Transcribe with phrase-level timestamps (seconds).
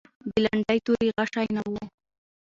[0.29, 1.73] د لنډۍ توري غشی نه و.